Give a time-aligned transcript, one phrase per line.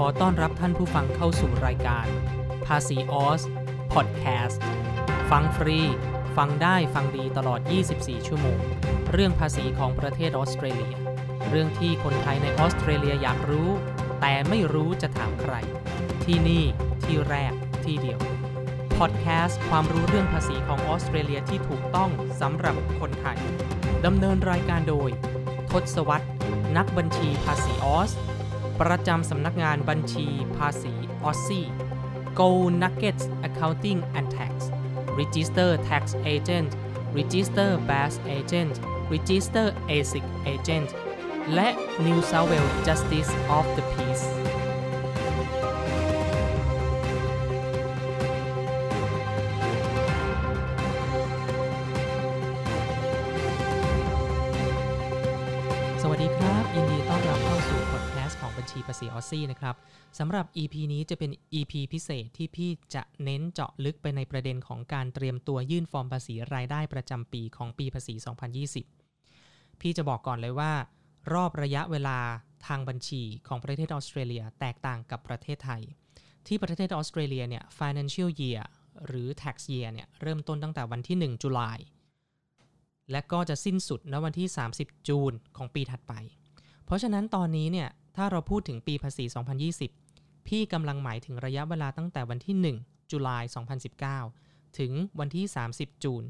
[0.00, 2.06] ขอต้อนรับท่านผู้ฟังเข้าสู่รายการ
[2.66, 3.42] ภาษีออส
[3.92, 4.62] พอดแคสต์
[5.30, 5.80] ฟังฟรี
[6.36, 7.60] ฟังได้ฟังดีตลอด
[7.94, 8.58] 24 ชั่วโมง
[9.12, 10.96] เรื่องภาษีของประเทศออสเตรเลีย
[11.50, 13.70] เรื่องที่คนไทยในออสเตรเลียอยากรู้
[14.20, 15.54] แต่ไม่รู้จะถามใคร
[16.24, 16.64] ที่นี่
[17.04, 17.52] ที่แรก
[17.84, 18.20] ที่เดียว
[18.98, 22.10] พอดแคสต์ความรู้เรื่องภาษีของออสเตรเลียที่ถูกต้อง
[22.40, 23.38] สำหรับคนไทย
[24.04, 25.10] ดำเนินรายการโดย
[25.70, 26.28] ทศวรรษ
[26.76, 28.12] นักบัญชีภาษีออส
[28.80, 30.26] ประจำสำนักงานบัญชี
[30.56, 30.92] ภาษี
[31.24, 31.66] ออสซี่
[32.38, 32.48] Go
[32.82, 34.52] Nuggets Accounting and Tax
[35.20, 36.04] Register Tax
[36.34, 36.70] Agent
[37.18, 38.74] Register Bass Agent
[39.12, 40.88] Register ASIC Agent
[41.54, 41.68] และ
[42.04, 44.26] New South Wales Justice of the Peace
[56.02, 59.76] สวัสดีครับ ยินดีต้อนรับเข้าสู่พอดแคสต์ของบัญชีภาษีออซี่นะครับ
[60.18, 68.14] สำหรับ EP นี้จะเป็น EP พิเศษที่พี่จะเน้นเจาะลึกไปในประเด็นของการเตรียมตัวยื่นฟอร์มภาษีรายได้ประจำปีของปีภาษี
[68.98, 70.72] 2020 พี่จะบอกก่อนเลยว่า
[71.34, 72.18] รอบระยะเวลา
[72.66, 75.82] ทางบัญชีของประเทศออสเตรเลียแตกต่างกับประเทศไทย
[76.46, 78.62] ที่ประเทศออสเตรเลียเนี่ย financial year
[79.06, 81.78] หรือ tax year เนี่ยเริ่มต้นตั้งแต่วันที่ 1 July
[83.12, 86.14] และก็จะสิ้นสุดณวันที่ 30 จูนของปีถัดไป
[86.84, 89.24] เพราะฉะนั้นตอนนี้เนี่ย ถ้าเราพูดถึงปีภาษี
[89.86, 93.44] 2020 พี่กำลังหมายถึงระยะเวลาตั้งแต่วันที่ 1 จุลาย
[94.10, 96.26] 2019 ถึงวันที่ 30 จูน 2020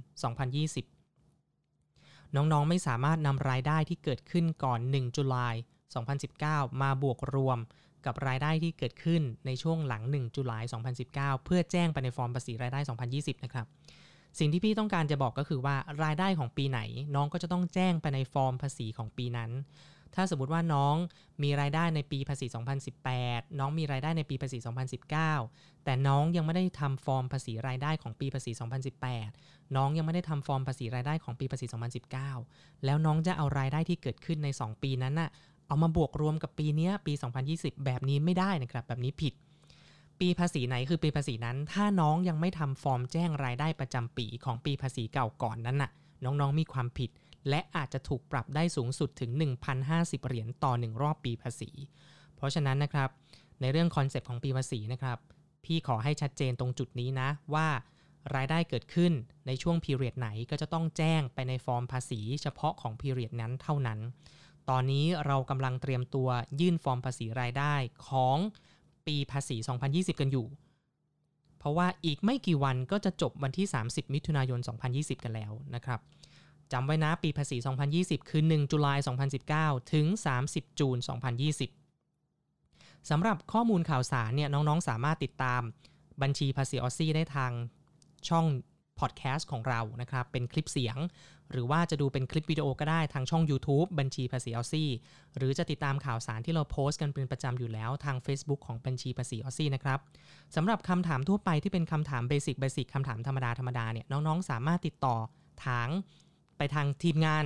[2.37, 5.55] น้องๆ ไม่สามารถนำรายได้ที่เกิดขึ้นก่อน 1 จุลาย
[6.19, 7.59] 2019 มาบวกรวม
[8.07, 10.65] กับรายได้ที่เกิดขึ้นในช่วงหลัง 1 จุลาย
[11.05, 12.81] 2019 เพื่อแจ้งไปในฟอร์มภาษีรายได้
[13.13, 13.67] 2020 นะครับ
[14.39, 16.81] สิ่งที่พี่ต้องการจะบอกก็คือว่ารายได้ของปีไหน
[17.15, 19.51] น้องก็จะต้องแจ้งไปในฟอร์มภาษีของปีนั้น
[20.15, 20.97] ถ้าสมมติว่าน้อง
[21.43, 22.47] มีรายได้ในปีภาษี
[23.03, 24.59] 2018 น้องมีรายได้ในปีภาษี
[25.23, 28.51] 2019 แต่น้องยังไม่ได้ทำฟอร์มภาษีรายได้ของปีภาษี
[29.13, 31.67] 2018 น้องยังไม่ได้ทำฟอร์มภาษีรายได้ของปีภาษี
[32.25, 35.31] 2019 แล้วน้องจะเอารายได้ที่เกิดขึ้นใน 2 ปีนั้นน่ะ
[35.67, 37.13] เอามาบวกรวมกับปีเนี้ยปี
[37.49, 39.35] 2020 แบบนี้ไม่ได้นะครับ แบบนี้ผิด
[40.21, 45.91] ปีภาษีไหนคือปีภาษีนั้น ถ้าน้องยังไม่ทำฟอร์มแจ้งรายได้ประจำปีของปีภาษีเก่าก่อนนั้นน่ะ
[46.25, 47.11] น้องๆมีความผิด
[47.49, 49.31] และอาจจะถูกปรับได้สูงสุดถึง
[49.79, 51.71] 1,050 เหรียญต่อ 1 รอบปีภาษี
[52.37, 53.11] เพราะฉะนั้นนะครับ
[53.61, 55.19] ในเรื่อง concept ของปีภาษีนะครับ
[55.65, 57.69] พี่ขอให้ชัดเจนตรงจุดนี้นะว่า
[58.35, 59.13] รายได้เกิดขึ้น
[59.47, 63.99] ในช่วง period ไหนก็จะต้องแจ้งไปในฟอร์มภาษี เฉพาะของ period นั้นเท่านั้น
[64.71, 66.29] ตอนนี้เรากำลังเตรียมตัว
[66.61, 67.75] ยื่นฟอร์มภาษีรายได้
[68.09, 68.39] ของ
[69.07, 69.57] ปีภาษี
[69.89, 70.47] 2020 กันอยู่
[71.59, 74.61] เพราะว่าอีกไม่กี่วันก็จะจบวันที่ 30 มิถุนายน
[74.93, 76.01] 2020 กันแล้วนะครับ
[76.73, 77.57] จำไว้นะปีภาษี
[77.93, 78.99] 2020 คือ 1 July
[79.45, 80.07] 2019 ถึง
[80.43, 80.99] 30 June
[82.23, 85.63] 2020 สำหรับข้อมูลข่าวสารเนี่ยน้องๆ สามารถติดตาม
[86.23, 87.53] บัญชีภาษีออซี่ได้ทาง
[88.29, 88.47] ช่อง
[88.99, 90.97] พอดแคสต์ของเรานะครับ เป็นคลิปเสียง
[91.53, 94.91] หรือว่าจะดูเป็นคลิปวิดีโอก็ได้ทางช่อง YouTube บัญชีภาษีออซี่
[95.37, 99.99] หรือจะติดตามข่าวสารที่เราโพสต์กันเป็นประจำอยู่แล้วทาง Facebook ของบัญชีภาษีออซี่นะครับ
[100.57, 105.17] สำหรับคำถามทั่วไปที่เป็นคำถาม basic basic คำถามธรรมดาธรรมดาเนี่ยน้องๆ สามารถติดต่อ
[105.67, 105.89] ทาง
[106.59, 107.45] ไปทางทีมงาน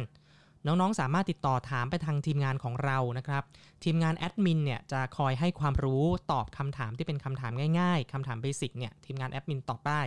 [0.67, 3.43] น้องๆ สามารถติดต่อถามไปทางทีมงานของเรานะครับ
[3.85, 10.01] ทีมงานแอดมินเนี่ยจะคอยให้ความรู้ตอบคำถามที่เป็นคำถามง่ายๆคำถาม basic เนี่ยทีมงานแอดมินตอบได้